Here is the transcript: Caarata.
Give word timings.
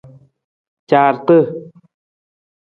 Caarata. 0.89 1.37